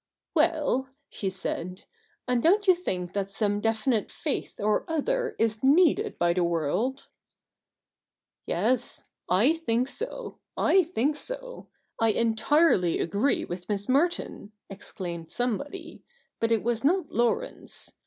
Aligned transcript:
'Well,' 0.35 0.89
she 1.09 1.29
said,' 1.29 1.83
and 2.27 2.41
don't 2.41 2.65
you 2.67 2.73
think 2.73 3.13
that 3.13 3.29
some 3.29 3.61
definite 3.61 4.09
faith 4.09 4.59
or 4.59 4.83
other 4.87 5.35
is 5.37 5.61
needed 5.63 6.17
by 6.17 6.33
the 6.33 6.43
world?'' 6.43 7.07
Yes, 8.47 9.03
/ 9.17 9.55
think 9.63 9.87
so; 9.87 10.39
/think 10.57 11.15
so. 11.17 11.67
I 11.99 12.09
entirely 12.13 12.97
agree 12.97 13.45
with 13.45 13.69
Miss 13.69 13.87
Merton,' 13.87 14.53
exclaimed 14.71 15.29
somebody. 15.31 16.01
But 16.39 16.51
it 16.51 16.63
was 16.63 16.83
not 16.83 17.11
Laurence. 17.11 17.91